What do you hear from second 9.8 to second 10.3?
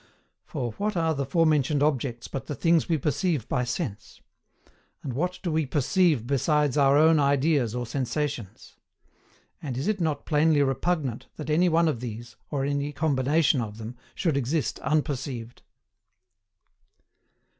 it not